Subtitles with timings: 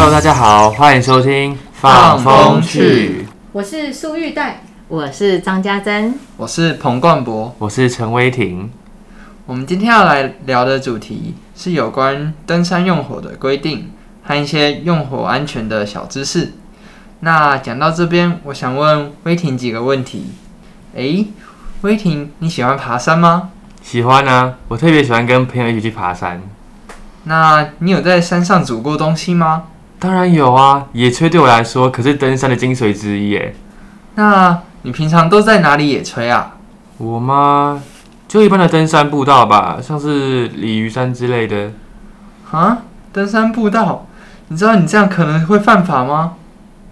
[0.00, 8.70] Hello，大家好，欢迎收听《放风去》，我是苏玉黛，我是张家珍，我是彭冠博，我是陈威霆。
[9.44, 13.90] 我们今天要来聊的主题是有关登山用火的规定
[14.22, 16.52] 和一些用火安全的小知识。
[17.18, 20.26] 那讲到这边，我想问威霆几个问题。
[20.94, 21.26] 诶，
[21.80, 23.50] 威霆，你喜欢爬山吗？
[23.82, 26.40] 喜欢啊，我特别喜欢跟朋友一起去爬山。
[27.24, 29.64] 那你有在山上煮过东西吗？
[29.98, 33.54] 当然有啊，野炊对我来说可是登山的精髓之一耶。
[34.14, 36.56] 那你平常都在哪里野炊啊？
[36.98, 37.82] 我吗？
[38.28, 41.72] 就一般的登山步道吧，像是鲤鱼山之类的。
[42.50, 42.78] 啊，
[43.12, 44.06] 登山步道？
[44.48, 46.34] 你知道你这样可能会犯法吗？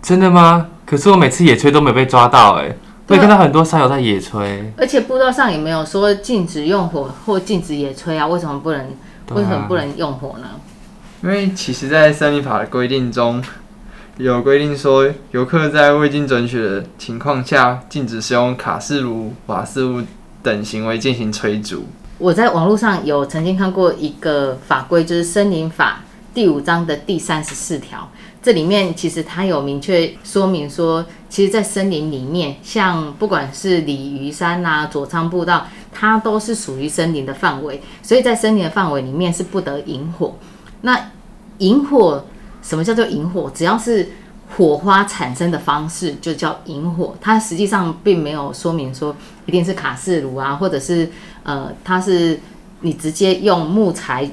[0.03, 0.67] 真的吗？
[0.85, 2.75] 可是我每次野炊都没被抓到哎，
[3.07, 4.65] 我也看到很多山友在野炊。
[4.77, 8.85] 而且步道上也没有说禁止用火或禁止野炊啊，为什么不能？
[9.35, 10.47] 为什么不能用火呢？
[11.23, 13.43] 因为其实，在森林法的规定中，
[14.19, 20.03] 有规定说，游客在未经准许的情况下，禁止使用卡式炉、瓦斯炉
[20.43, 21.87] 等行为进行炊煮。
[22.19, 26.03] 我在网络上有曾经看过一个法规，就是《森林法》
[26.35, 28.09] 第五章的第三十四条。
[28.43, 40.37] 这里面其实它有明确说明说，其实，在森林里面，像不管是鲤鱼山啊、左仓步道，它都是属于森林的范围，所以在森林的范围里面是不得引火。
[40.83, 41.11] 那
[41.59, 42.25] 引火，
[42.63, 43.51] 什么叫做引火？
[43.55, 44.09] 只要是
[44.57, 47.17] 火花产生的方式，就叫引火。
[47.21, 49.15] 它实际上并没有说明说
[49.47, 51.09] 一定是卡式炉啊，或者是
[51.43, 52.39] 呃，它是
[52.81, 54.31] 你直接用木材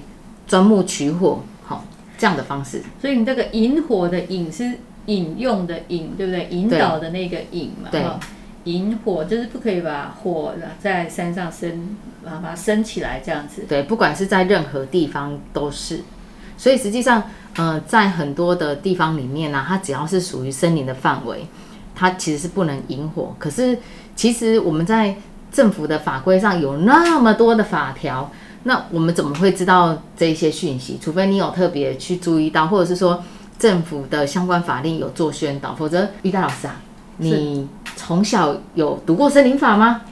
[0.47, 1.39] 钻木取火。
[1.65, 1.85] 好
[2.17, 6.47] 这样的方式，所以你这个引火的引是引用的引，对不对？
[6.49, 8.03] 引导的那个引嘛，对。
[8.65, 13.65] 引火就是不可以把火在山上升，把它升起来这样子。
[13.67, 15.99] 对，不管是在任何地方都是。
[16.63, 17.21] 所以实际上，
[17.57, 21.45] 呃，在很多的地方里面呢，它只要是属于森林的范围，
[21.93, 23.35] 它其实是不能引火。
[23.37, 23.77] 可是
[24.15, 25.17] 其实我们在
[25.51, 28.31] 政府的法规上有那么多的法条。
[28.63, 30.97] 那我们怎么会知道这些讯息？
[31.01, 33.21] 除非你有特别去注意到，或者是说
[33.59, 36.77] 政府的相关法令有做宣导，否则玉丹老师啊，
[37.17, 40.03] 你从小有读过森林法吗？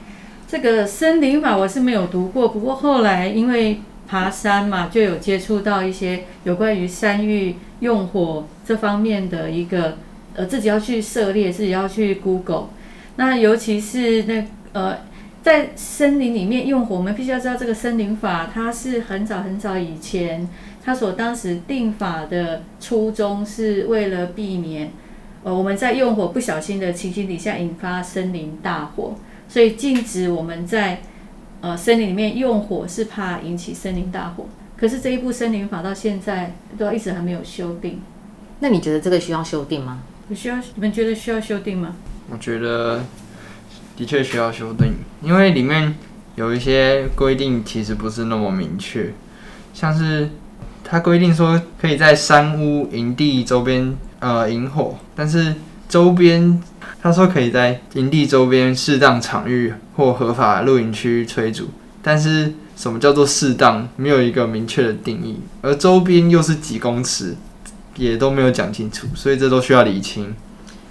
[0.46, 3.80] 这个森林法我是没有读过，不过后来因为
[4.12, 9.96] 爬山嘛，就有接触到一些有关于山域用火这方面的一个，
[10.34, 12.66] 呃，自己要去涉猎，自己要去 Google。
[13.16, 14.98] 那尤其是那呃。
[15.42, 20.48] 在森林里面用火，我们必须要知道这个森林法，它是很早很早以前，
[20.84, 24.92] 它所当时定法的初衷是为了避免，
[25.42, 29.16] 呃，我们在用火不小心的情形底下引发森林大火，
[29.48, 31.00] 所以禁止我们在
[31.62, 34.44] 呃森林里面用火，是怕引起森林大火。
[34.76, 38.02] 可是这一部森林法到现在都一直还没有修订。
[38.60, 40.00] 那你觉得这个需要修订吗？
[40.28, 40.56] 不需要？
[40.74, 41.96] 你们觉得需要修订吗？
[42.28, 43.02] 我觉得。
[43.94, 45.94] 的确需要修订，因为里面
[46.34, 49.12] 有一些规定其实不是那么明确，
[49.74, 50.30] 像是
[50.82, 55.54] 它规定说可以在山屋、营地周边呃引火，但是
[55.90, 56.60] 周边
[57.02, 61.68] 他说可以在营地周边适当场域或合法露营区催煮，
[62.00, 67.34] 但是什么叫做适当，没有一个明确的定义，而周边又是几公尺，
[67.96, 70.32] 也都没有讲清楚，所以这都需要理清。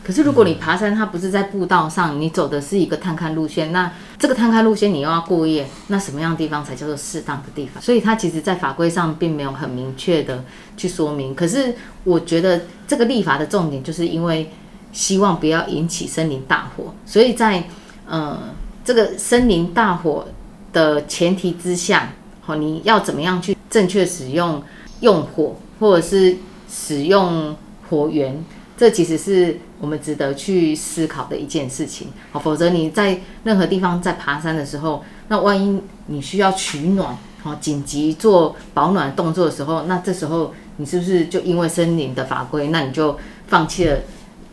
[0.04, 7.82] 可是，如果你爬山，它不是在步道上，你走的是一个探勘路线，那这个探勘路线你又要过夜，那什么样的地方才叫做适当的地方？
[7.82, 10.44] 所以它其实，在法规上并没有很明确的
[10.76, 11.36] 去说明。
[11.36, 14.52] 可是，我觉得这个立法的重点，就是因为
[14.92, 17.64] 希望不要引起森林大火，所以在
[18.08, 18.38] 呃
[18.84, 20.28] 这个森林大火
[20.74, 24.62] 的前提之下，好，你要怎么样去正确使用
[25.02, 26.38] 用火，或者是
[26.70, 27.56] 使用
[27.90, 28.44] 火源？
[28.78, 43.16] 这其实是我们值得去思考的一件事情，好，否则你在任何地方在爬山的时候，那万一你需要取暖，好，紧急做保暖动作的时候，那这时候你是不是就因为森林的法规，那你就
[43.48, 44.00] 放弃了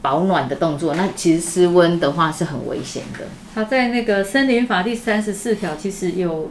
[0.01, 0.95] 保暖的动作？
[0.95, 3.27] 那其实失温的话是很危险的。
[3.55, 6.51] 它在那个森林法第三十四条，其实有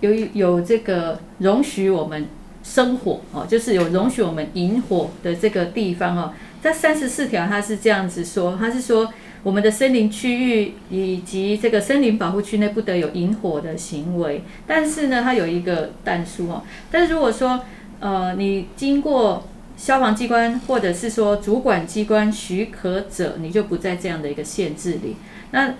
[0.00, 2.26] 有有这个容许我们
[2.62, 6.32] 生火哦，就是有容许我们引火的这个地方哦。
[6.62, 9.12] 在三十四条，它是这样子说，它是说
[9.42, 14.42] 我们的森林区域以及这个森林保护区内不得有引火的行为。
[14.66, 16.62] 但是呢，它有一个但书哦。
[16.90, 17.60] 但是如果说
[18.00, 19.46] 呃你经过
[19.76, 25.16] 消防机关或者是说主管机关许可者，你就不在这样的一个限制里。
[25.50, 25.74] 那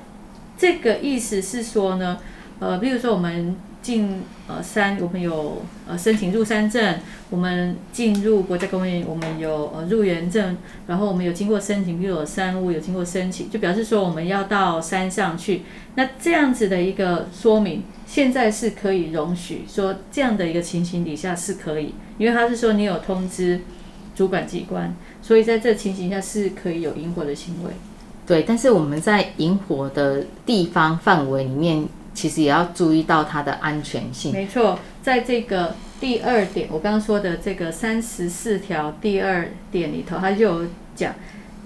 [0.56, 2.18] 这个意思是说呢，
[2.58, 6.98] 呃，比如说我们进呃山，我们有呃申请入山证，
[7.28, 10.56] 我们进入国家公园，我们有呃入园证，
[10.86, 15.62] 然后我们有经过申请，比如有山屋有经过申请，就表示说我们要到山上去。
[15.96, 23.60] 那这样子的一个说明，现在是可以容许说这样的一个情形底下是可以，因为他是说你有通知
[24.14, 27.70] 主管机关，所以在这情形下是可以有引火的行为。
[28.26, 31.84] 对，但是我们在引火的地方范围里面，
[32.14, 34.32] 其实也要注意到它的安全性。
[34.32, 40.66] 没错，在这个第二点，我刚刚说的这个三十四条第二点里头，它就有
[40.96, 41.14] 讲，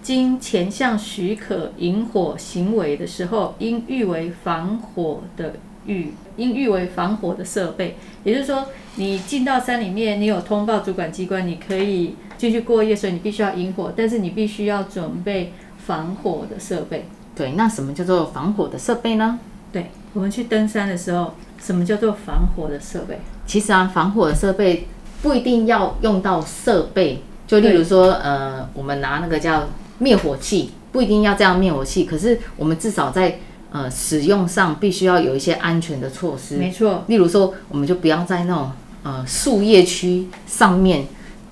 [0.02, 5.54] 经前项许可引火行为的时候，应誉为防火的
[5.86, 7.96] 预，应誉为防火的设备。
[8.24, 8.66] 也就是说，
[8.96, 15.52] 你进到山里面，你有通报主管机关，你可以进去过夜，所以你必须要引火，但是你必须要准备
[15.84, 17.06] 防火的设备。
[17.36, 19.38] 对，那什么叫做防火的设备呢？
[19.70, 23.18] 对，我们去登山的时候，什么叫做防火的设备？
[23.46, 24.86] 其实啊，防火的设备
[25.20, 29.68] 不一定要用到设备，就例如说，呃，我们拿那个叫
[29.98, 33.38] 灭火器，不一定要这样灭火器，可是我们至少在
[33.70, 36.56] 呃使用上必须要有一些安全的措施。
[36.56, 38.70] 没错，例如说，我们就不要在那种
[39.02, 41.06] 呃树叶区上面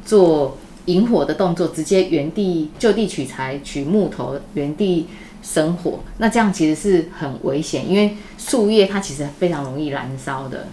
[0.04, 0.56] 做
[0.86, 5.06] 引火的动作，直接原地就地取材取木头，原地
[5.42, 6.00] 生火。
[6.18, 10.66] 那这样其实是很危险，因为树叶它其实非常容易燃烧的。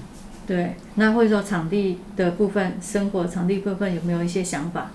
[0.45, 4.91] 对，那或者说场地的部分，生活场地部分有没有一些想法？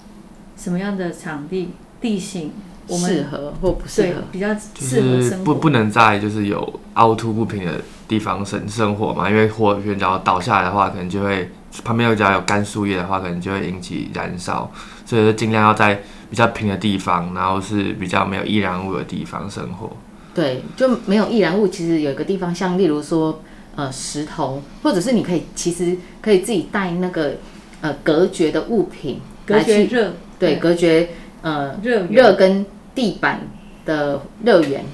[0.57, 2.53] 什么样的场地、地形，
[2.87, 4.23] 我们适合或不适合？
[4.31, 5.45] 比较适合生活？
[5.45, 11.51] 不不能在就是有凹凸不平的地方生生火嘛，因为火源只要倒下来的话，可能就会
[11.85, 14.71] 旁边有只要有干树叶的话，可能就会引起燃烧，
[15.09, 19.91] 所以就尽量要在比较平的地方，然后是比较没有易燃物的地方生活。
[20.35, 21.67] 对，就没有易燃物。
[21.67, 23.41] 其实有一个地方，像例如说，
[23.75, 27.37] 呃，石头，或者是你可以其实可以自己带那个
[27.81, 31.09] 呃隔绝的物品隔来去，绝热，对，隔绝
[31.41, 33.41] 呃热热跟地板
[33.87, 34.85] 的热源。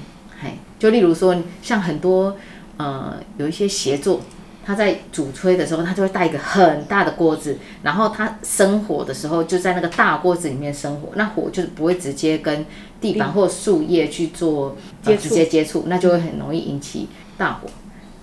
[0.41, 2.37] 嘿，就例如说，像很多
[2.77, 4.21] 呃有一些协作，
[4.65, 12.65] 他在主吹的时候，他就会带一个很大的锅子，然后他生火的时候就在那个大锅子里面生火，那火就是不会直接跟
[12.99, 17.07] 地板或树叶去做、呃、接触直接接触，那就会很容易引起
[17.37, 17.69] 大火。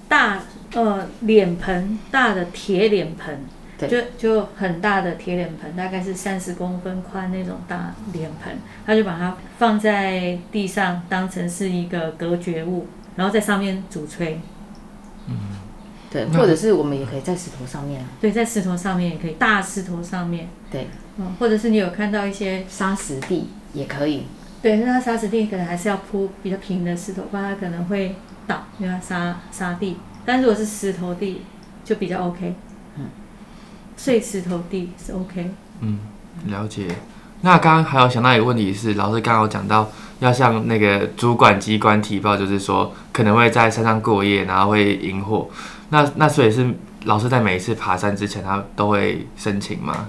[0.08, 0.40] 大
[0.74, 3.44] 呃脸盆，大的铁脸盆，
[3.78, 14.40] 对就就很大的铁脸盆，大概是三十公分宽那种大脸盆，他就把它放在地上，当成是一个隔绝物，然后在上面主吹。
[16.12, 24.24] 对，或者是我们也可以在石头上面啊，对，在石头上面也可以，大石头上面，对，嗯，或者是你有看到一些沙石地也可以。
[24.60, 28.14] 对，那它沙石地可能还是要铺比较平的石头，不然它可能会
[28.46, 29.96] 倒，因为它沙沙地。
[30.24, 31.42] 但如果是石头地，
[31.84, 32.54] 就比较 OK。
[32.96, 33.06] 嗯，
[33.96, 35.50] 碎石头地是 OK。
[35.80, 35.98] 嗯，
[36.46, 36.86] 了解。
[37.40, 39.90] 那刚刚还有想到一个问题是，老师刚刚有讲到
[40.20, 45.50] 要向那个主管机关提报，就是说可能会在山上过夜，然后会引火。
[45.93, 50.08] 那那所以是老师在每一次爬山之前，他都会申请吗？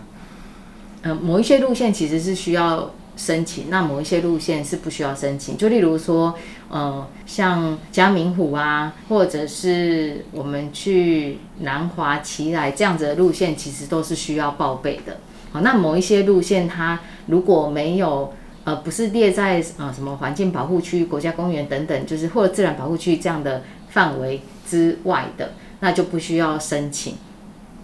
[1.01, 5.57] 呃，某一些路线其实是需要申请，那某一些路线是不需要申请。
[5.57, 6.33] 就例如说，
[6.69, 15.17] 呃，像嘉明湖啊，或者是我们去南华、奇来这样子的路线，其实都是需要报备的。
[15.51, 16.97] 好，那某一些路线它
[17.27, 25.51] 如果没有呃不是列在呃什么环境保护区、国家公园等等，就是或者自然保护区这样的范围之外的，
[25.83, 27.15] 那就不需要申请。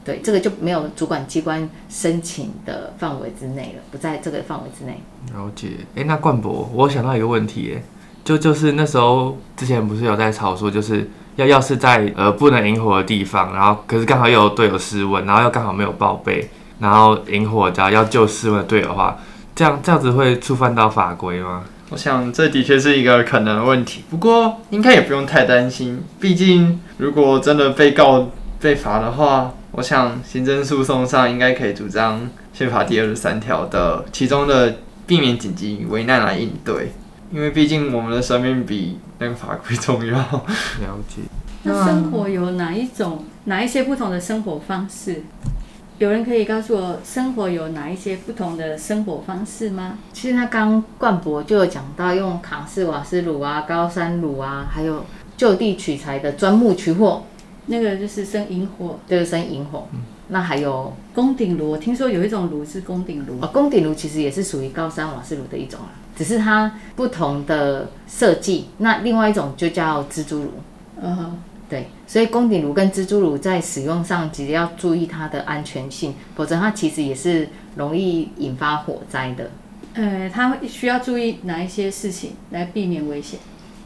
[0.06, 5.04] 对，这个就没有主管机关申请的范围之内了，不在这个范围之内。
[5.34, 5.72] 了解。
[5.96, 7.84] 诶，那冠博，我想到一个问题，诶，
[8.24, 19.20] 就就是那时候之前不是有在吵说，就是要要是在呃不能引火的地方，然后可是刚好又有队友失温，然后又刚好没有报备，然后引火只要要救失温的队友的话，
[19.54, 21.66] 这样这样子会触犯到法规吗？
[21.90, 28.30] 我想这的确是一个可能的问题，不过应该也不用太担心，毕竟如果真的被告
[28.60, 34.78] 被罚的话，我想行政诉讼上应该可以主张宪法第二十三条的其中的
[35.08, 36.92] 避免紧急危难来应对，
[37.32, 40.14] 因为毕竟我们的生命比那个法规重要。
[40.82, 41.22] 了解。
[41.64, 45.24] 那生活有哪一种、哪一些不同的生活方式？
[46.00, 49.98] 有人可以告诉我，生活有哪一些不同的生活方式吗？
[50.14, 57.24] 其实他刚冠博就有讲到用卡式瓦斯炉啊、高山炉啊，还有就地取材的钻木取火，
[57.66, 59.88] 那个就是生引火，就是生引火。
[60.30, 68.70] 那还有宫顶炉，我听说有一种炉是宫顶炉啊，，宫顶炉其实也是属于高山瓦斯炉的一种啊，只是它不同的设计。
[68.78, 70.52] 那另外一种就叫蜘蛛炉，
[71.02, 79.52] 嗯哼，对，所以宫顶炉跟蜘蛛炉在使用上，其实要注意它的安全性，否则它其实也是容易引发火灾的。
[79.94, 83.40] 呃，它需要注意哪一些事情来避免危险？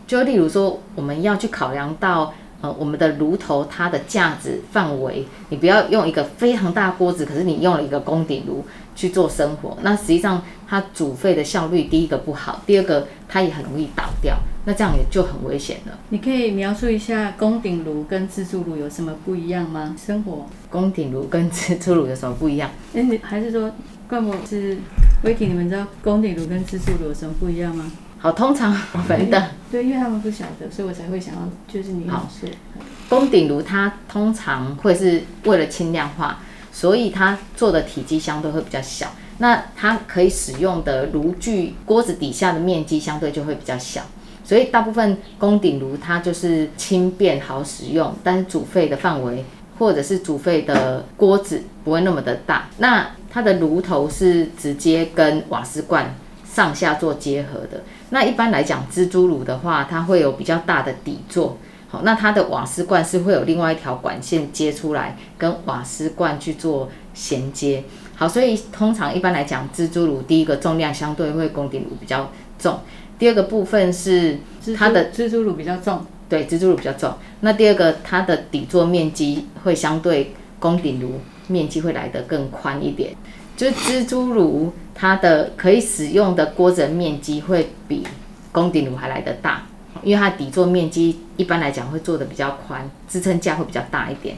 [0.07, 2.33] 就例如说，我们要去考量到
[2.63, 8.63] 呃我们的炉头它的架子范围，你不要用一个非常大锅子，可是你用了一个宫顶炉
[8.95, 15.99] 去做生火，那实际上它煮沸的效率第一个不好，第二个它也很容易倒掉，那这样也就很危险了。
[16.07, 19.93] 你可以描述一下宫顶炉跟自助炉有什么不一样吗？
[19.97, 20.45] 生活？
[20.69, 22.71] 宫顶炉跟自助炉有什么不一样？
[22.95, 23.69] 哎，你还是说
[24.07, 24.77] 冠博是
[25.21, 25.47] Vicky？
[25.47, 27.91] 你们知道宫顶炉跟自助炉有什么不一样吗？
[28.23, 32.47] 好，通常我们的对，因为他们不晓得，所以我才会想要就是你好是。
[33.09, 36.39] 宫顶炉它通常会是为了轻量化，
[36.71, 39.11] 所以它做的体积相对会比较小。
[39.39, 44.03] 那它可以使用的炉具锅子底下的面积相对就会比较小，
[44.45, 49.43] 所以大部分宫顶炉它就是轻便好使用，但是煮沸的范围
[49.77, 52.69] 或者是煮沸的锅子不会那么的大。
[52.77, 56.15] 那它的炉头是直接跟瓦斯罐
[56.53, 57.83] 上下做结合的。
[58.11, 61.57] 那一般来讲，蜘蛛炉的话，它会有比较大的底座。
[61.87, 67.83] 好，那它的瓦斯罐是会有另外一条管线接出来，跟瓦斯罐去做衔接。
[68.15, 72.79] 好，所以通常一般来讲，蜘蛛炉第一个重量相对会宫顶炉比较重，
[73.17, 74.37] 第二个部分是
[74.75, 77.13] 它的蜘蛛炉比较重，对蜘蛛炉比较重。
[77.41, 83.15] 那第二个它的底座面积会相对宫顶炉面积会来得更宽一点，
[83.55, 88.05] 就是蜘蛛炉它的可以使用的锅子面积会比
[88.51, 89.63] 宫顶炉还来得大。
[90.01, 94.35] 因为它底座面积一般来讲会做的比较宽，支撑架会比较大一点，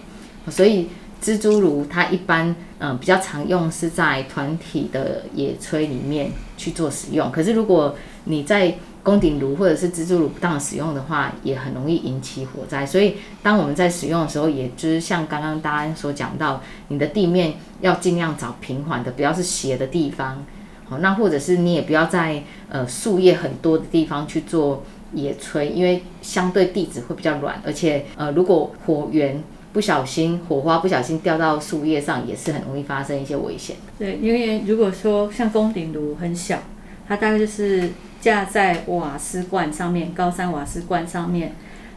[0.47, 0.89] 所以
[1.23, 7.31] 蜘蛛炉它一般嗯、比较常用是在团体的野炊里面去做使用。
[7.31, 7.95] 可是如果
[8.25, 12.83] 你在宫顶炉或者是蜘蛛炉不当使用的话，也很容易引起火灾。
[12.83, 20.43] 所以当我们在使用的时候，也就是像刚刚大家所讲到，你的地面要尽量找平缓的，不要是斜的地方。
[20.89, 24.83] 好，那或者是你也不要在呃树叶很多的地方去做
[25.13, 33.75] 野炊，因为相对地质会比较软，而且呃如果火源不小心火花不小心掉到树叶上，也是很容易发生一些危险。
[33.99, 36.59] 对，因为如果说像宫顶炉很小，
[37.07, 37.89] 它大概就是
[38.25, 41.53] 架在瓦斯罐上面，高山瓦斯罐上面。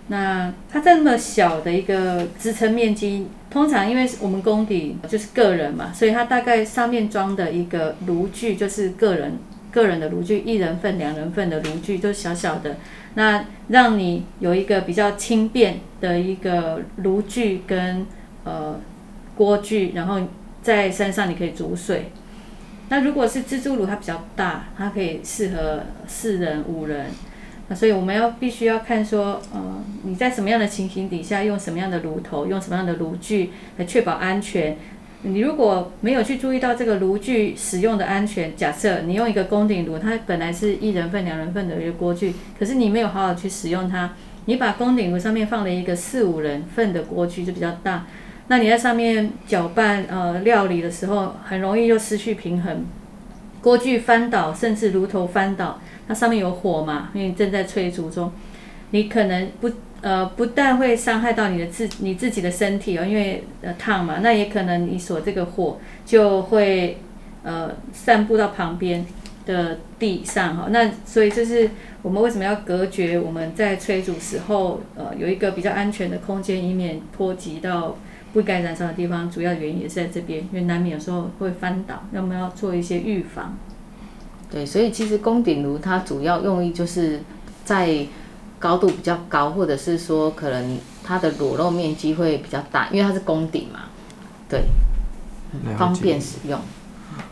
[0.08, 9.38] 那它这么小的一个支撑面积，通常因为我们工底就是个人嘛，所以它大概上面装的一个炉具就是个人
[9.72, 12.76] 个人的炉具，一人份、两人份的炉具都小小的，
[13.14, 18.06] 那让你有一个比较轻便的一个炉具跟
[18.44, 18.78] 呃
[19.34, 20.20] 锅具，然后
[20.62, 22.12] 在山上你可以煮水。
[22.88, 27.06] 那如果是蜘蛛炉，它比较大，它可以适合四人、五人。
[27.68, 34.76] 那所以我们要必须要看说，呃，你在什么样的情形底下用什么样的炉头，用什么样的炉具来确保安全。
[35.22, 44.14] 你如果没有去注意到这个炉具使用的安全，假设你用一个宫顶炉，它本来是一人份、两人份的一个锅具，可是你没有好好去使用它，
[44.46, 48.06] 你把宫顶炉上面放了一个四五人份的锅具就比较大，
[48.48, 52.84] 那你在上面搅拌呃料理的时候，很容易就失去平衡，
[53.60, 55.78] 锅具翻倒，甚至炉头翻倒。
[56.08, 58.32] 它上面有火嘛，因为正在催煮中，
[58.92, 66.96] 你可能不呃不但会伤害到你的自你自己的身体哦，因为呃烫嘛，那也可能你所这个火就会
[67.42, 69.04] 呃散布到旁边
[69.44, 70.68] 的地上哈。
[70.70, 71.68] 那所以这是
[72.00, 77.94] 我们为什么要隔绝我们在催煮时候呃有一个比较安全的空间，以免波及到
[78.32, 79.30] 不该燃烧的地方。
[79.30, 83.56] 主要原因也是在这边，因为难免有时候会翻倒，那我们要做一些预防。
[84.50, 87.20] 对，所以其实宫顶炉它主要用意就是
[87.64, 88.06] 在
[88.58, 93.80] 高度比较高，或者是说可能它的裸露面积会比较大，因为它是宫顶嘛，
[94.48, 94.64] 对，
[95.76, 96.58] 方便使用。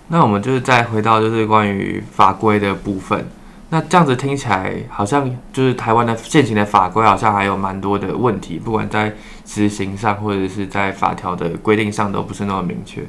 [0.09, 3.27] 那我们就是再回到就是关于法规的部分。
[3.69, 9.13] 那这样子听起来好像就是台湾的现行的法规好像还有蛮多的问题，不管在
[9.45, 13.03] 执行上或者是在法条的规定上都不是那么明确。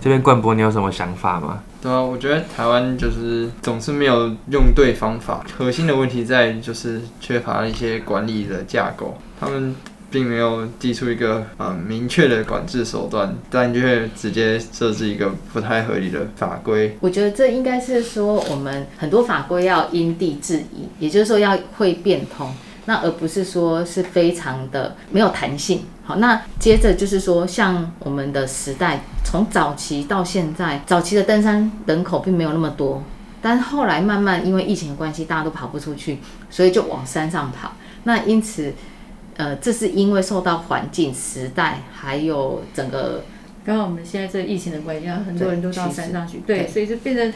[0.00, 1.62] 这边冠博你有什么想法吗？
[1.82, 9.74] 对啊，我觉得台湾就是总是没有用对方法，核心的问题在于就是缺乏一些管理的架构，他们
[10.14, 16.96] 并没有寄出一个呃明确的管制手段，但却直接设置一个不太合理的法规。
[17.00, 22.54] 我觉得这应该是说，我们很多法规要因地制宜，也就是说要会变通，
[22.84, 25.82] 那而不是说是非常的没有弹性。
[26.04, 33.02] 好，那接着就是说，像我们的时代，从早期到现在，早期的登山人口并没有那么多，
[33.42, 37.72] 但是后来慢慢因为疫情的关系，大家都跑不出去，所以就往山上跑。
[38.04, 38.74] 那因此，
[39.36, 43.24] 呃，这是因为受到环境、时代还有整个
[43.64, 47.32] 刚好我们现在这疫情的关系，很多人都到山上去，对对，所以就变成，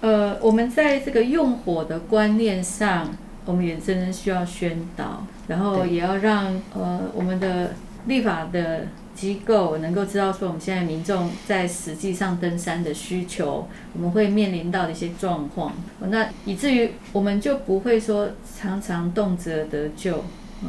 [0.00, 3.14] 呃，我们在这个用火的观念上，
[3.44, 7.74] 我们也真的需要宣导，然后也要让呃我们的
[8.06, 20.24] 立法的机构能够知道说，我们现在民众在实际上登山的需求，我们会面临到的一些状况，那以至于我们就不会说常常动辄得救。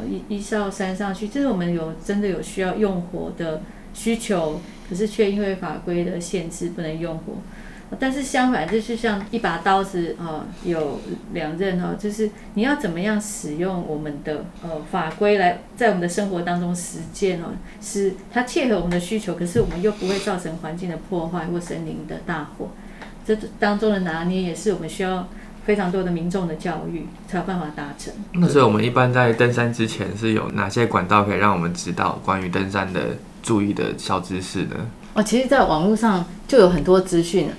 [0.08, 3.62] 一一到山上去，就是我们有真的有需要用火的
[3.94, 7.34] 需求，可是却因为法规的限制不能用火。
[7.98, 11.00] 但是相反，就是像一把刀子啊、有
[11.32, 17.46] 两刃哈、就是你要怎么样使用我们的呃法规来在我们的生活当中实践哦，
[17.80, 22.68] 是它切合我们的需求，可是我们又不会造成环境的破坏或森林的大火。
[23.26, 25.26] 这当中的拿捏也是我们需要
[25.68, 28.10] 非常多的民众的教育才有办法达成。
[28.32, 34.76] 那所以我们一般在登山之前是有哪些管道可以让我们知道关于登山的注意的小知识呢？
[35.12, 37.50] 哦，其实，在网络上就有很多资讯，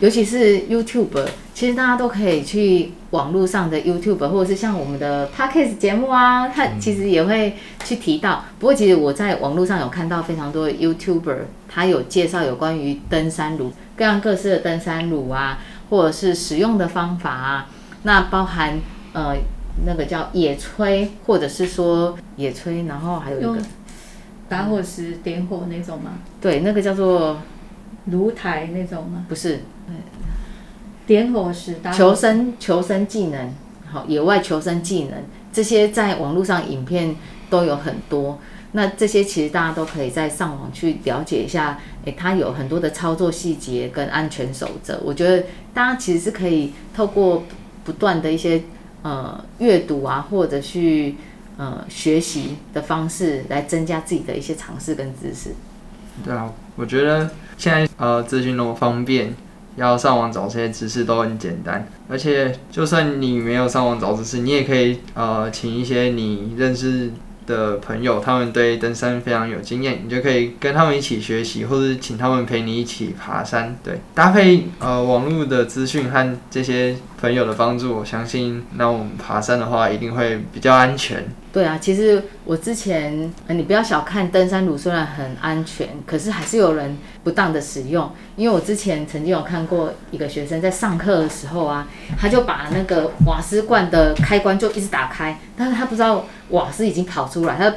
[0.00, 7.54] 尤其是 YouTube，其实大家都可以去网络上的 YouTube，或者是像我们的 Podcast 节目啊，它其实也会
[7.84, 8.44] 去提到。
[8.58, 11.38] 不过，其实我在网络上有看到非常多的 YouTuber，
[11.68, 15.60] 他有介绍有关于登山乳各样各式的登山乳啊，
[15.92, 17.66] 或者是使用的方法啊，
[18.04, 18.80] 那包含
[19.12, 19.36] 呃
[19.84, 23.58] 那个叫野炊，或者是说野炊，然后还有一个
[24.48, 26.12] 打火石点火那种吗？
[26.40, 27.36] 对，那个叫做
[28.06, 29.26] 炉台那种吗？
[29.28, 29.60] 不是
[31.06, 33.52] 点火石打火求生求生技能，
[33.86, 35.18] 好，野外求生技能
[35.52, 37.14] 这些在网络上影片
[37.50, 38.38] 都有很多。
[38.72, 44.98] 那这些其实大家都可以在上网去了解一下，诶，它有很多的操作细节跟安全守则。
[45.04, 47.44] 我觉得大家其实是可以透过
[47.84, 48.62] 不断的一些
[49.02, 51.16] 呃阅读啊，或者去
[51.58, 55.50] 呃学习的方式来增加自己的一些尝试跟知识。
[56.24, 59.34] 对啊，我觉得现在呃资讯那么方便，
[59.76, 67.10] 要上网找这些知识都很简单，而且就算你没有上网找知识，你也可以呃请一些你认识
[67.46, 73.78] 的朋友，他们对登山非常有经验，你就可以跟他们一起学习，或者请他们陪你一起爬山。
[73.82, 81.24] 对，搭配呃网络的资讯和这些朋友的帮助，我相信那我们爬山的话一定会比较安全。
[81.52, 88.10] 对啊，其实我之前，呃你不要小看登山乳，虽然很安全，可是还是有人不当的使用。
[88.34, 91.86] 因为我之前曾经有看过一个学生在上课的时候啊，
[92.18, 97.72] 他就把那个瓦斯罐的开关就一直打开，但是他不知道瓦斯已经跑出来，他，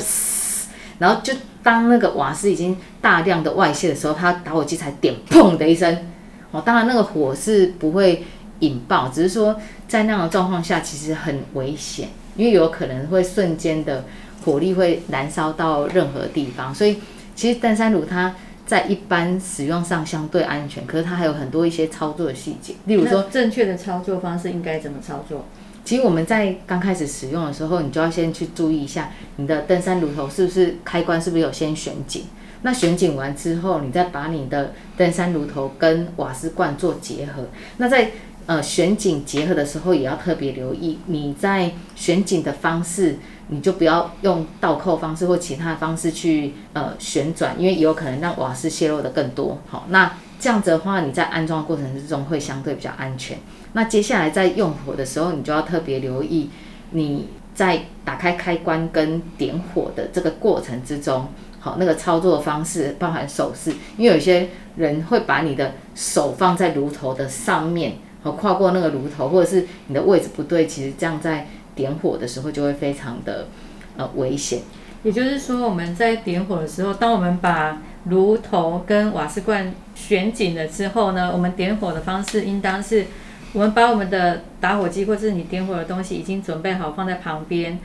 [0.97, 1.31] 然后就
[1.61, 5.95] 当那个瓦斯已经大量的外泄的时候，他打火机才点砰的一声。
[6.49, 8.23] 哦，当然那个火是不会
[8.59, 12.09] 引爆，只是说在那样的状况下，其实很危险。
[12.35, 14.03] 因为有可能会瞬间的
[14.43, 16.97] 火力会燃烧到任何地方，所以
[17.33, 25.45] 其实登山炉它在一般使用上相对安全，可是它还有很多一些操作的细节，例如说正确的操作方式应该怎么操作？
[25.85, 32.25] 其实我们在刚开始使用的时候，你就要先去注意一下你的登山炉头是不是开关是不是有先旋紧。
[32.63, 37.43] 那旋紧完之后，你再把你的登山炉头跟瓦斯罐做结合。
[37.77, 38.11] 那在
[38.45, 49.57] 呃旋紧结合的时候，也要特别留意你在旋紧的方式，你就不要用倒扣方式或其他的方式去呃旋转，因为有可能让瓦斯泄漏的更多。
[49.67, 53.37] 好，那这样子的话，你在安装的过程之中会相对比较安全。
[53.73, 56.49] 那接下来在用火的时候，你就要特别留意
[56.91, 61.27] 你在打开开关跟点火的这个过程之中，
[61.59, 67.93] 好，那个操作方式包含手势，因为有些人会把你的手放在炉头的上面，
[68.25, 73.45] 好，跨过那个炉头，或者是你的位置不对，其实这样在点火的时候就会非常的
[73.97, 74.61] 呃危险。
[75.03, 83.05] 也就是说，我们在点火的时候，当我们把炉头跟瓦斯罐旋紧了之后呢，我们点火的方式应当是，
[83.53, 87.77] 我们把我们的打火机或是你点火的东西已经准备好放在旁边，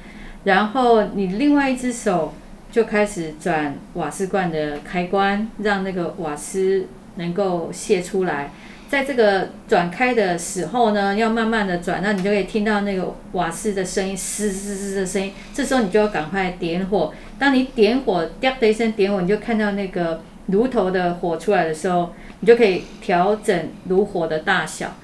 [0.45, 2.33] 然后你另外一只手
[2.73, 8.53] 就开始转瓦斯罐的开关，让那个瓦斯能够泄出来。
[8.91, 15.33] 在这个转开的时候呢，要慢慢的转，那你就可以听到那个瓦斯的声音，嘶嘶嘶的声音。
[15.55, 17.15] 这时候你就要赶快点火。
[17.39, 24.97] 当你点火，掉的一声点火，你就看到那个炉头的火出来的时候，你就可以调整炉火的大小。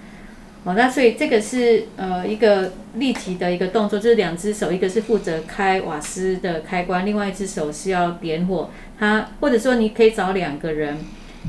[0.64, 8.68] 哦，那所以这个是呃一个立即的一个动作，就是两只手，一个是负责开瓦斯的开关，另外一只手是要点火。
[8.98, 10.98] 它或者说你可以找两个人。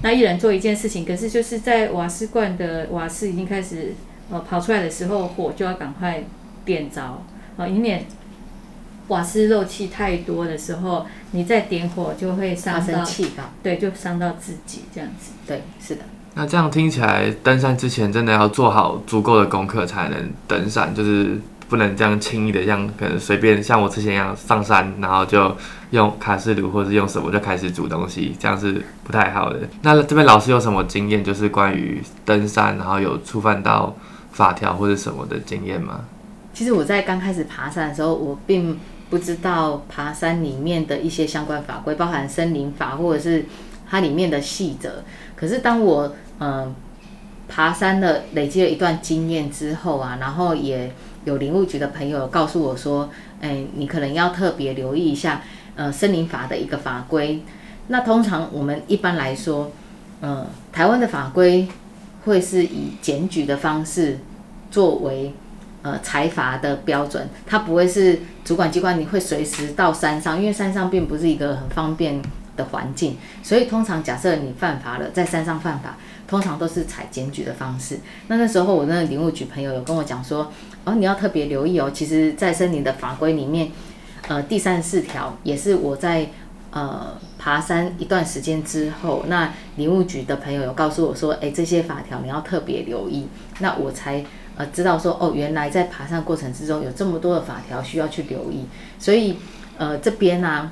[0.04, 3.94] 那一人做一件事情，可是就是在瓦斯罐的瓦斯已经开始
[4.32, 6.24] 呃跑出来的时候，火就要赶快
[6.66, 7.22] 点着
[7.58, 8.06] 啊，以免
[9.08, 13.52] 瓦斯漏气太多的时候，你再点火就会伤到气吧？
[13.64, 15.32] 对，就伤到自己这样子。
[15.46, 16.02] 对，是的。
[16.36, 21.40] 那这样听起来，登山之前真的要做好足够的功课才能登山，就是。
[21.70, 25.54] 不能这样轻易的，像可能随便像我之前一样上山，然后就
[25.92, 29.60] 用卡式炉或者用什么就开始煮东西，这样是不太好的。
[29.84, 33.96] 那这边老师有什么经验，就是关于登山，然后有触犯到
[34.32, 36.02] 法条或者什么的经验吗？
[36.54, 38.78] 其实我在刚开始爬山的时候，我并
[39.10, 43.46] 不知道爬山里面的一些相关法规，包含森林法或者是
[43.90, 45.04] 它里面的细则。
[45.36, 46.76] 可是当我嗯
[47.48, 50.92] 爬山的累积了一段经验之后啊，然后也。
[51.26, 53.10] 有林务局的朋友告诉我说
[53.42, 55.42] ：“哎，你可能要特别留意一下，
[55.78, 57.42] 呃，森林法的一个法规。
[57.88, 59.72] 那通常我们一般来说，
[60.20, 61.70] 呃，台湾的法规
[62.26, 64.20] 会是以检举的方式
[64.70, 65.34] 作为
[65.84, 72.22] 呃裁罚的标准，它不会是主管机关你会随时到山上，因为山上并不是一个很方便
[72.58, 75.96] 的环境，所以通常假设你犯法了，在山上犯法。”
[76.28, 78.00] 通常都是采检举的方式。
[78.28, 80.52] 那那时候我那个林务局朋友有跟我讲说，
[80.84, 81.90] 哦，你要特别留意哦。
[81.94, 83.72] 其实，在森林的法规里面，
[84.28, 86.30] 呃，第三十四条也是我在
[86.72, 93.28] 呃爬山一段时间之后，那林务局的朋友有告诉我说，哎，这些法条你要特别留意。
[93.60, 94.24] 那我才
[94.56, 98.66] 呃知道说，哦，原来在爬山过程之中有这么多的法条需要去留意。
[99.00, 99.38] 所以，
[99.78, 100.72] 呃，这边呢，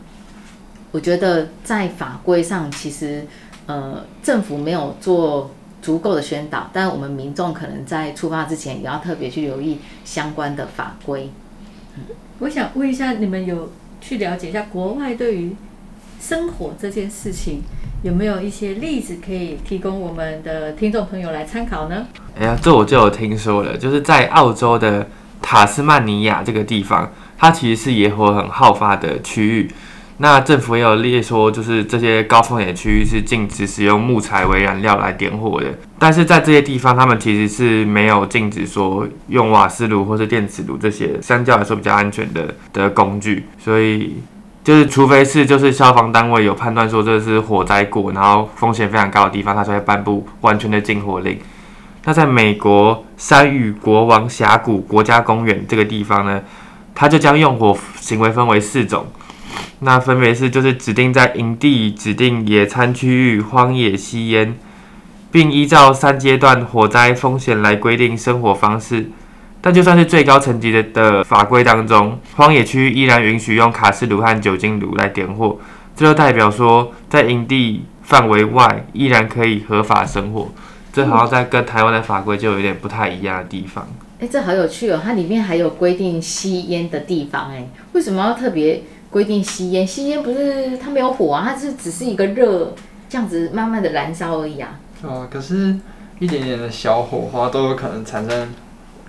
[0.91, 3.25] 我觉得在法规上其实。
[3.67, 5.49] 呃，政府没有做
[5.81, 11.31] 足够的宣导，但我们民众可能在出发之前也要特别去留意相关的法规。
[12.39, 13.71] 我想问一下，你们有
[14.01, 15.55] 去了解一下国外对于
[16.19, 17.61] 生活这件事情
[18.03, 22.07] 有没有一些例子可以提供我们的听众朋友来参考呢？
[22.37, 25.07] 哎呀，这我就有听说了，就是在澳洲的
[25.41, 29.71] 塔斯曼尼亚这个地方，它其实是野火很好发的区域。
[30.17, 35.67] 那政府也有列说，就是这些高风险区域是禁止使用木材为燃料来点火的。
[35.99, 43.45] 但是在这些地方，他们其实是没有禁止说用瓦斯炉或是电磁炉这些相较来说比较安全的的工具。
[43.59, 44.15] 所以
[44.63, 51.37] 就是，除非是就是消防单位有判断说这是火灾过，然后风险非常高的地方，他才会颁布完全的禁火令。
[52.05, 56.41] 那在美国山域国王峡谷国家公园这个地方呢，
[56.93, 59.05] 他就将用火行为分为四种。
[59.79, 64.57] 那分别是就是指定在营地、指定野餐区域、荒野吸烟，
[65.31, 69.09] 并依照三阶段火灾风险来规定生活方式。
[69.61, 75.57] 但就算是最高层级的的法规当中，荒野区依然允许用卡式炉和酒精炉来点火。
[75.95, 80.51] 这就代表说，在营地范围外依然可以合法生活。
[80.93, 83.87] 这好像在跟台湾的法规就有点不太一样的地方。
[84.19, 85.01] 哎，这好有趣哦！
[85.03, 88.83] 它里面还有规定吸烟的地方，哎，为什么要特别？
[89.15, 92.73] 规定吸烟，吸烟不是它没有火啊，它是只是一个热，
[93.07, 94.77] 这样子慢慢的燃烧而已啊。
[95.03, 95.73] 哦，可是
[96.19, 98.49] 一点点的小火花都有可能产生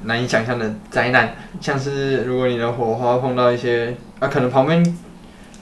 [0.05, 4.97] 难以想象的灾难，像是如果你的火花碰到一些啊，可能旁边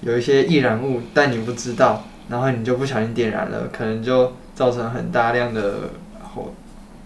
[0.03, 5.89] 有一些易燃物，但你不知道，然后你就不小心点燃了，可能就造成很大量的
[6.35, 6.53] 火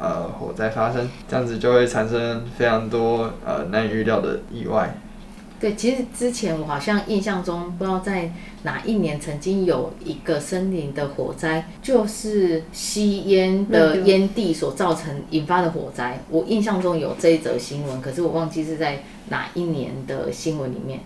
[0.01, 4.92] 呃火灾发生，这样子就会产生非常多呃难以预料的意外。
[5.61, 8.31] 对，其实之前我好像印象中，不知道在
[8.62, 16.21] 哪一年曾经有一个森林的火灾，就是吸烟的烟蒂所造成引发的火灾。
[16.31, 21.01] 我印象中有这一则新闻，可是我忘记是在哪一年的新闻里面。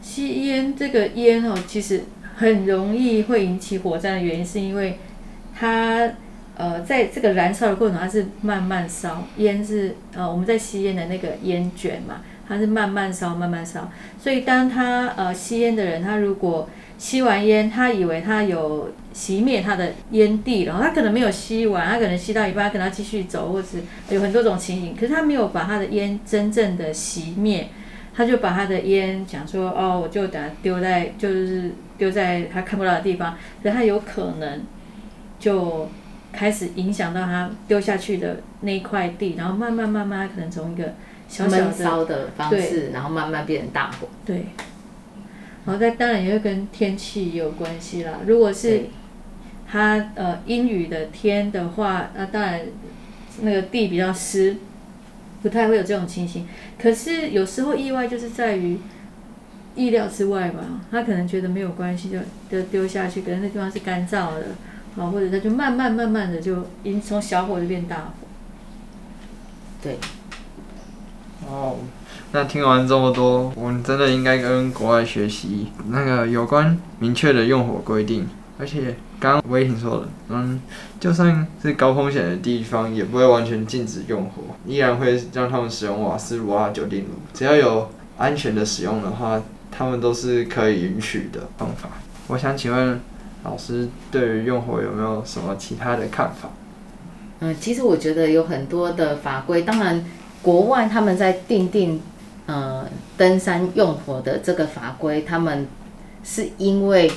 [0.00, 2.04] 吸烟这个烟哦，其实
[2.36, 4.98] 很容易会引起火灾的原因，是因为
[5.54, 6.10] 它
[6.56, 12.22] 呃在这个燃烧的过程它是慢慢烧，烟是呃我们在吸烟的那个烟卷嘛。
[12.50, 23.68] 它是慢慢烧，慢慢烧，所以当他呃吸烟的人，他如果吸完烟，他以为他有熄灭他的烟蒂，然后他可能没有吸完，他可能吸到一半，他可能继续走，或者
[24.10, 27.68] 有很多种情形，可是他没有把他的烟真正的熄灭，
[28.12, 34.60] 他就把他的烟讲说，哦，我就等下丢在，就是丢在他看不到的地方，可是他有可能
[35.38, 35.88] 就
[36.32, 40.94] 开始影响到他丢下去的那一块地，然后慢慢慢慢，可能从一个
[41.30, 44.08] 小小闷烧的方式，然后慢慢变成大火。
[44.26, 44.46] 对，
[45.64, 48.18] 然后再当然也会跟天气有关系啦。
[48.26, 48.90] 如果是对
[49.70, 52.62] 它呃阴雨的天的话，那当然
[53.42, 54.56] 那个地比较湿，
[55.40, 56.48] 不太会有这种情形。
[56.76, 58.80] 可是有时候意外就是在于
[59.76, 62.18] 意料之外吧，他可能觉得没有关系，就
[62.50, 64.46] 就丢下去，可能那地方是干燥的，
[64.96, 68.12] 啊，或者他就慢慢慢慢的就因从小火就变大火。
[69.80, 69.96] 对，
[71.50, 71.76] 哦，
[72.30, 80.60] 那听完这么多，我们真的应该跟国外学习那个有关明确的用火规定，而且刚刚威霆说了，嗯，
[81.00, 91.88] 就算是高风险的地方，也不会完全禁止用火，依然会让他们使用瓦斯炉啊、酒精炉，只要有安全的使用的话，他们都是可以允许的方法。
[92.28, 93.00] 我想请问
[93.42, 96.48] 老师，对于用火有没有什么其他的看法？
[97.40, 100.04] 嗯，其实我觉得有很多的法规，当然
[100.42, 102.00] 国外他们在定定
[102.46, 105.66] 呃登山用火的这个法规，他们
[106.24, 107.10] 是因为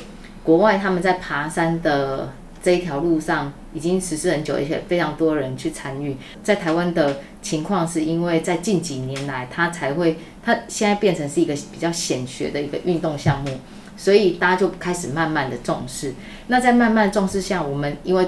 [0.43, 6.17] 国外他们在爬山的这一条路上已经实施很久，而且非常多人去参与。
[6.43, 13.51] 在台湾的情况是因为在近几年来，它才会它现在变成是一个比较显学的一个运动项目，
[13.97, 16.13] 所以大家就开始慢慢的重视。
[16.47, 18.27] 那在慢慢重视下，我们因为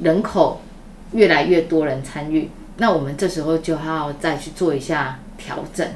[0.00, 0.60] 人口
[1.12, 5.86] 越来越多人参与，那我们这时候就要再去做一下调整。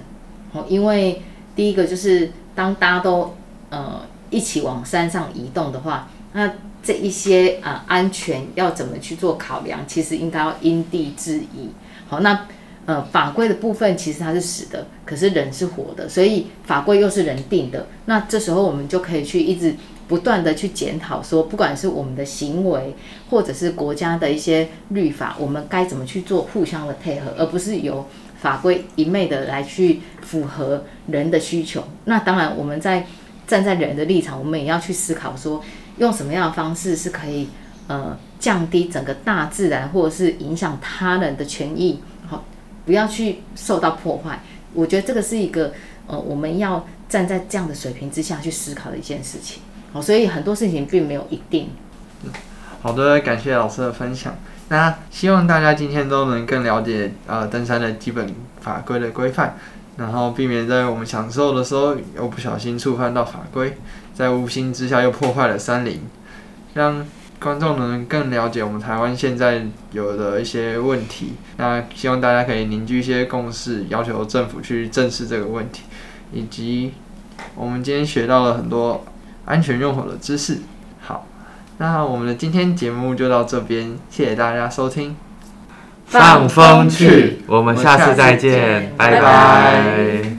[0.52, 1.22] 哦，因为
[1.54, 3.34] 第一个就是当大家都
[3.70, 6.50] 呃一起往山上移动的话，那
[6.82, 11.70] 这一些呃安全要怎么去做考量，其实应该要因地制宜。
[12.06, 12.46] 好，那
[12.86, 17.86] 呃法规的部分其实它是死的，可是人是活的，所以法规又是人定的。
[18.06, 19.74] 那这时候我们就可以去一直
[20.08, 22.96] 不断的去检讨，说不管是我们的行为，
[23.30, 28.06] 或者是国家的一些律法，我们该怎么去做互相的配合，而不是由
[28.40, 31.84] 法规一昧的来去符合人的需求。
[32.06, 33.06] 那当然，我们在
[33.46, 35.62] 站在人的立场，我们也要去思考说，
[35.98, 37.48] 用什么样的方式是可以
[37.86, 42.44] 呃降低整个大自然或者是影响他人的权益，好，
[42.86, 44.40] 不要去受到破坏。
[44.72, 45.72] 我觉得这个是一个
[46.06, 49.62] 呃我们要站在这样的水平之下去思考的一件事情。
[49.92, 51.68] 哦，所以很多事情并没有一定。
[52.80, 54.34] 好的，感谢老师的分享。
[54.68, 59.56] 那希望大家今天都能更了解呃登山的基本法规的规范，
[59.96, 63.78] 然后避免在我们享受的时候又不小心触犯到法规，
[64.14, 66.02] 在无形之下又破坏了山林，
[66.74, 67.04] 让
[67.40, 71.32] 观众能更了解我们台湾现在有的一些问题。
[71.56, 75.84] 那希望大家可以凝聚一些共识，要求政府去正视这个问题，
[76.32, 76.92] 以及
[77.54, 79.04] 我们今天学到了很多
[79.48, 80.58] 安全用火的知识。
[81.00, 81.26] 好。
[81.80, 85.14] 那我们的今天节目就到这边，谢谢大家收听。
[86.06, 90.37] 放风去，我们下次再见，拜拜拜拜